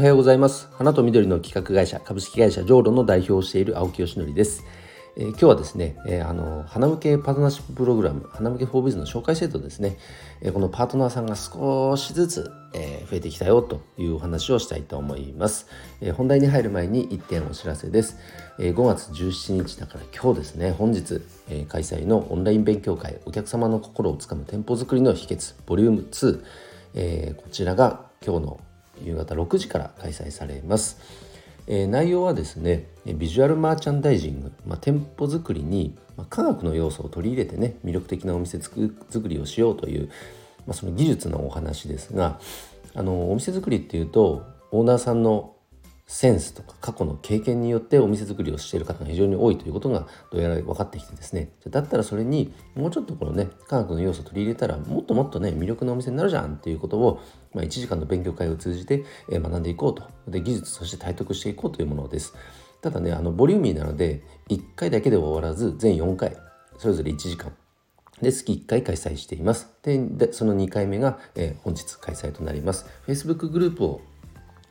[0.00, 0.66] はようございます。
[0.72, 4.64] 花と緑の企画会社株式会社ジョーロの代表をしている青木よしのりです。
[5.18, 9.98] えー、今日はですね、えー、あの花向けパートナーシッププログラム花向けフォービズの紹介制度ですね、
[10.40, 15.66] えー、このパートナーさんが少しずつ、え増えてきたよというお話をしたいと思います、
[16.00, 18.16] え本題に入る前に1点お知らせです、
[18.58, 20.70] え5月17日だから今日ですね。
[20.70, 21.20] 本日、
[21.50, 26.42] え開催のオンライン勉強会お客様の心をつかむ店舗作りの秘訣ボリューム2、
[26.94, 28.60] えこちらが今日の
[29.04, 30.98] 夕方6時から開催されます。
[31.66, 38.92] えー、内容はですねビジュアルマーチャンダイジング、まあ、店舗作りに、まあ、科学の要素を取り入れてね魅力的なお店作
[39.26, 40.08] りをしようという、
[40.66, 42.40] まあ、その技術のお話ですが
[42.94, 45.54] あのお店作りっていうとオーナーさんの
[46.12, 57.20] センスとか過去の経験によってお店作りをしている方が非常に多いということがどうやら分かってきてですねだったらそれにもうちょっとこのね科学の要素を取り入れたらもっともっとね魅力のお店になるじゃんっていうことを、
[57.54, 62.34] まあ、1時間の勉強会を通じて学んでいこうとで技術そして体得していこうというものです
[62.82, 66.36] ただねあのボリューミーなので1回だけでは終わらず全4回
[66.78, 67.52] それぞれ1時間
[68.20, 69.70] で月1回開催しています。
[69.82, 72.86] でその2回目が、えー、本日開催となります。
[73.06, 74.02] Facebook グループを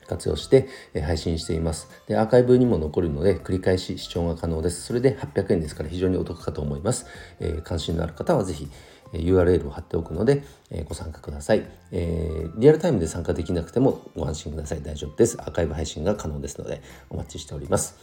[0.10, 0.68] 活用して
[1.02, 1.88] 配信しています。
[2.08, 4.82] で、アーカイブにも残るので、繰り返し視聴が可能です。
[4.82, 7.06] それで800円ですから非常にお得かと思います。
[7.40, 8.68] え、関心のある方はぜひ
[9.14, 14.82] URL を貼っておくので、え、ご参加ください、えー、リアルタイムで参加できなくてもご安心ください。
[14.82, 15.38] 大丈夫です。
[15.40, 17.98] アーカイブ配信が可能ですので、お待ちしております。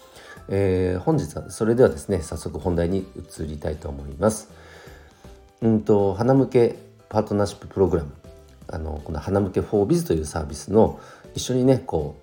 [0.48, 4.50] えー、本日はそれではですね、早速本題に移りたいと思います。
[5.62, 6.76] うんと、花向け
[7.08, 8.12] パートナーシッププログラム、
[8.68, 10.98] あのこの花向け 4biz というサービスの
[11.36, 12.16] 一緒にねこ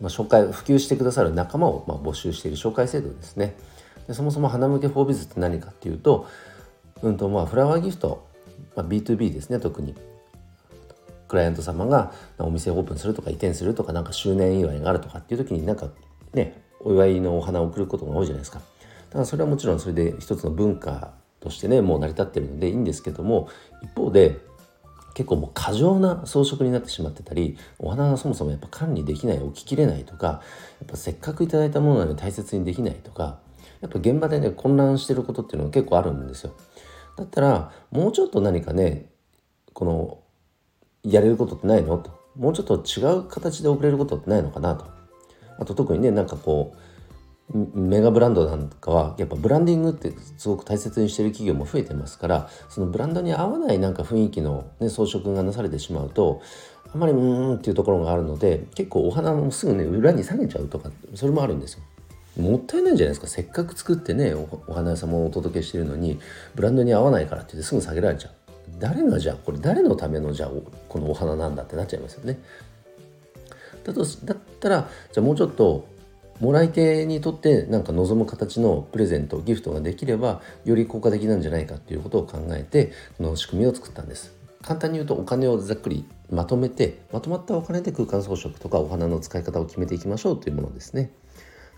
[0.00, 3.54] う、まあ、紹介普及してくださる仲間をまあ募集している紹介制度ですね
[4.08, 6.26] でそもそも花向けフォービズって何かっていうと,、
[7.02, 8.26] うんとまあ、フラワーギフト、
[8.74, 9.94] まあ、B2B ですね特に
[11.28, 15.88] クライアント様がお店をオープンするとか移転するとかなんか周年祝いがあるとかっていう時になんか
[16.32, 18.60] ねお祝いのお花を贈ることが多いじゃないですか。
[18.60, 23.48] だからそれはもちろんそれで一つの文化としてねもう成り立ってるのでいいんですけども
[23.82, 24.38] 一方で
[25.18, 30.40] 結構もう過剰な装飾になってしまってたりお花がそもそもやっぱ管理できない置ききれないとかや
[30.84, 33.40] っぱせっかくいただいたものなのに大切にできないとか
[33.80, 36.52] やっぱ現場でね混乱してることっていうのが結構あるんですよ。
[37.16, 39.10] だったらもうちょっと何かね
[39.72, 40.18] この
[41.02, 44.86] やれることってないのともうちょっと違う形で送れることってないのかなと
[45.58, 46.78] あと特にねなんかこう
[47.54, 56.42] メガブランドなんかはやっぱブランディングってすごく大切にしてる企業も増えてますからそのブランドに合わないなんか雰囲気の、ね、装飾がなされてしまうと
[56.92, 61.80] あまりうーんっていうところがあるので結構お花もすぐね裏に下げちゃうとかそれもあるんですよ。
[62.38, 63.26] もったいないじゃないですか。
[63.26, 66.20] せっかく作ってねお花屋さんもお届けしてるのに
[66.54, 68.32] ブランドに合わないからって言ってすぐ下げられちゃう。
[68.78, 70.50] 誰がじゃあこれ誰のためのじゃあ
[70.88, 72.38] このお花なんだってなっちゃいますよね。
[73.84, 75.86] だとだったらじゃあもうちょっと
[76.40, 84.36] もらい手にとってなんか望む形のプレゼントギフトができればより効果的なんじゃないかっていうことを考えてこの仕組みを作ったんです。
[84.62, 91.10] 簡単に言うとお金をざっくりまとめてまとまったお金で空間装飾とかお花の使い方を決めていきましょうというものですね。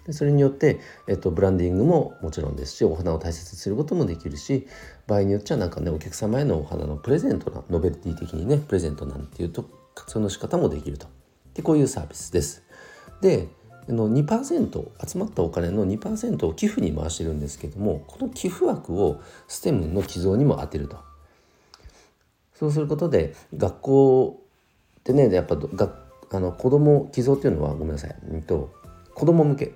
[0.07, 4.67] でそれによって、えっと、ブランディングももちろんですしお花を大切にすることもできるし
[5.07, 11.07] 場合によっちゃなんかねお客様へのお花のプレゼントなノベルティ的にねプレゼントなんていうと活用の仕方もできると。
[11.55, 12.63] でこういうサービスです。
[13.21, 13.49] で
[13.89, 20.99] の2%集まったお金の2%を寄付に回してるんですけどもこの寄付枠をステムの寄贈にも当てると。
[22.55, 24.43] そうすることで学校
[25.01, 25.91] ってねやっぱが
[26.31, 28.71] あの子供寄贈っていうのはごめんなさい、えっと、
[29.15, 29.73] 子供向け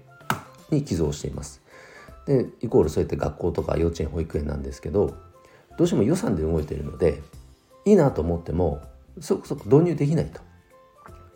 [0.71, 1.63] に寄贈しています。
[2.27, 5.15] でイコールそうやって学校とか幼稚園保育園なんですけど
[5.77, 7.23] どうしても予算で動いているので
[7.85, 8.81] いいなと思っても
[9.21, 10.41] そこそこ導入できないと。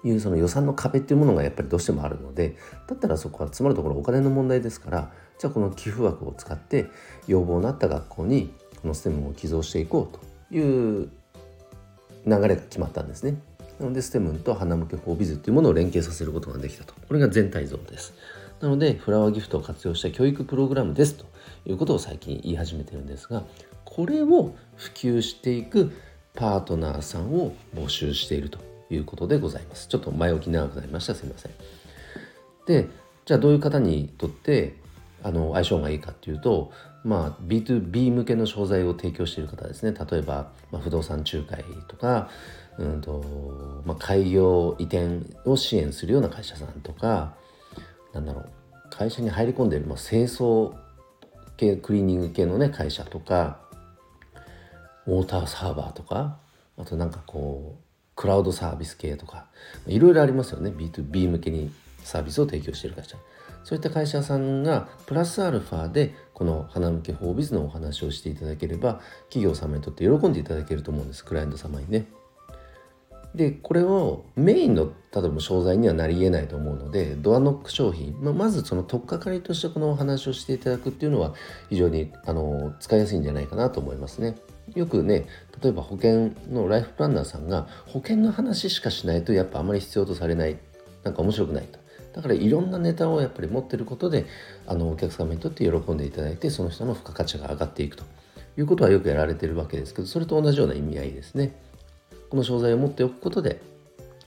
[0.04, 6.86] いうその予算の壁っていうものがやっぱりどうしてもあるのでだったらそこはつまるところお金の問題ですからじゃあこの寄付枠を使って
[7.26, 11.10] 要望のあった学校にこのステムを寄贈していこうという
[12.26, 13.40] 流れが決まったんですね。
[13.78, 18.12] なのでステムンと花向けフォービズっていうものを連携させることができたとこれが全体像です。
[18.60, 21.26] なのでフラワーギフトを活用した教育プログラムですと
[21.64, 23.44] いうことを最近言い始めてるんですが
[23.84, 25.92] これを普及していく
[26.34, 28.58] パートナーさんを募集していると
[28.90, 29.88] いうことでございます。
[29.88, 31.14] ちょっと前置き長くなりました。
[31.14, 31.52] すいません。
[32.66, 32.88] で、
[33.24, 34.76] じゃあどういう方にとって
[35.22, 36.72] あの相性がいいかっていうと、
[37.04, 39.96] まあ、B2B 向けの商材を提供している方ですね。
[40.10, 42.28] 例えば、まあ、不動産仲介とか、
[42.78, 47.34] うんとまあ、開業移転を支援するような会社さんとか、
[48.12, 48.50] なんだろう、
[48.90, 50.74] 会社に入り込んでいる、まあ、清掃
[51.56, 53.60] 系、クリーニング系のね、会社とか、
[55.06, 56.38] ウォーターサーバーとか、
[56.76, 57.87] あとなんかこう、
[58.18, 59.46] クラウドサービス系とか
[59.86, 61.70] いろいろありますよね B2B 向けに
[62.02, 63.16] サービスを提供している会社
[63.62, 72.06] そういった会社さんがプラスアルファでこの花向けフォービズのお話をしていただければ企業様にとって喜んでいただけると思うんですクライアント様にね。
[73.34, 81.34] でこれをメインの例えば商材にはなりえないと思うのでドアノック商品、まあ、まずその取っかかりとしてこのお話をしていただくっていうのは
[81.68, 84.36] 非常にあの使いやすいんじゃないかなと思いますね。
[84.74, 85.26] よくね
[85.62, 90.58] 例えば保険のライフプランナーさんが保険の話しかしないとやっぱあまり必要とされない。
[91.04, 91.78] なんか面白くないと。
[92.12, 94.26] だからいろんなネタをやっぱり持ってることで
[94.66, 98.04] あのお客様にとって喜んでいただいてその人の付加価値が上がっていくと。
[98.56, 101.54] いうことはよくやられてるわけですけどそれと同じような意味合いですね。
[102.28, 103.60] この商材を持っておくことで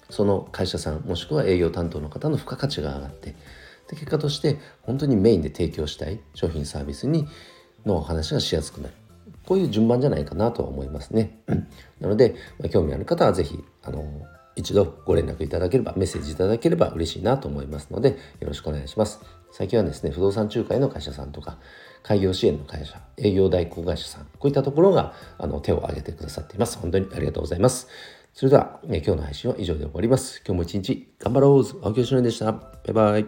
[0.09, 3.35] その会社さんもしくは営業担当の方の付加価値が上がって
[3.89, 7.27] で結果として本当にメインで提供したい商品サービスに
[7.85, 8.93] のお話がしやすくなる。
[9.51, 11.42] こういう順番じゃないかなとは思いますね。
[12.00, 14.06] なので、まあ、興味ある方は是非あの
[14.56, 19.19] 一度ご連絡いただければメッセージいただければ嬉しいなと思いますのでよろしくお願いします。
[19.51, 21.57] 最近はですね不動産仲介の会社さんとか
[22.01, 26.77] 開業支援の会社営業代行会社さんこういったところがあの手を挙げてくださっています。
[26.77, 27.89] 本当にありがとうございます。
[28.31, 30.42] それでは、え今日の配信は以上で終わります。
[30.48, 31.65] 今日も一日頑張ろう。
[31.83, 32.53] 青木よしのりでした。
[32.53, 33.25] バイバイ